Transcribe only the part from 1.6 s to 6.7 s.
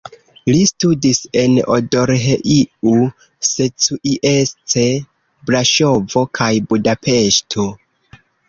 Odorheiu Secuiesc, Braŝovo kaj